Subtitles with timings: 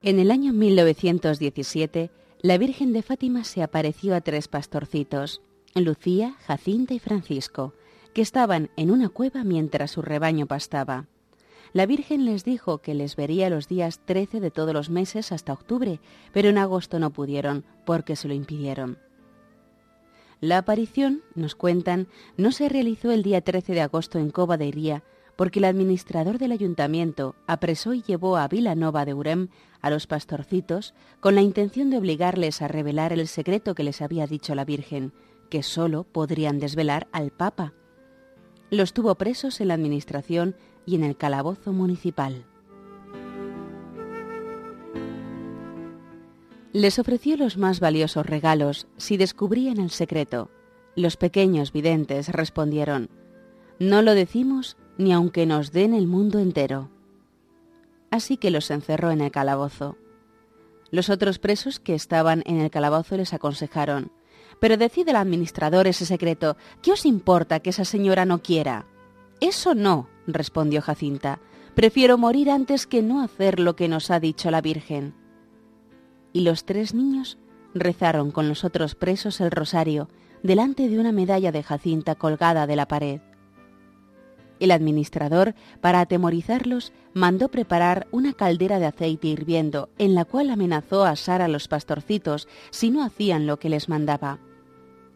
[0.00, 2.10] En el año 1917,
[2.40, 5.42] la Virgen de Fátima se apareció a tres pastorcitos,
[5.74, 7.74] Lucía, Jacinta y Francisco,
[8.14, 11.06] que estaban en una cueva mientras su rebaño pastaba.
[11.72, 15.52] La Virgen les dijo que les vería los días 13 de todos los meses hasta
[15.52, 16.00] octubre,
[16.32, 18.98] pero en agosto no pudieron porque se lo impidieron.
[20.40, 22.06] La aparición, nos cuentan,
[22.36, 25.02] no se realizó el día 13 de agosto en Cova de Iría,
[25.38, 29.50] porque el administrador del ayuntamiento apresó y llevó a Vilanova de Urem
[29.80, 34.26] a los pastorcitos con la intención de obligarles a revelar el secreto que les había
[34.26, 35.12] dicho la Virgen,
[35.48, 37.72] que sólo podrían desvelar al Papa.
[38.70, 42.44] Los tuvo presos en la administración y en el calabozo municipal.
[46.72, 50.50] Les ofreció los más valiosos regalos si descubrían el secreto.
[50.96, 53.08] Los pequeños videntes respondieron,
[53.78, 56.90] No lo decimos ni aunque nos den el mundo entero.
[58.10, 59.96] Así que los encerró en el calabozo.
[60.90, 64.10] Los otros presos que estaban en el calabozo les aconsejaron,
[64.60, 68.86] pero decide el administrador ese secreto, ¿qué os importa que esa señora no quiera?
[69.40, 71.40] Eso no, respondió Jacinta,
[71.74, 75.14] prefiero morir antes que no hacer lo que nos ha dicho la Virgen.
[76.32, 77.38] Y los tres niños
[77.74, 80.08] rezaron con los otros presos el rosario
[80.42, 83.20] delante de una medalla de Jacinta colgada de la pared.
[84.60, 91.04] El administrador, para atemorizarlos, mandó preparar una caldera de aceite hirviendo, en la cual amenazó
[91.04, 94.38] a asar a los pastorcitos si no hacían lo que les mandaba.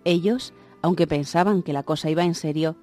[0.05, 2.77] Ellos, aunque pensaban que la cosa iba en serio,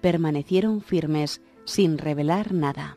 [0.00, 2.96] permanecieron firmes sin revelar nada.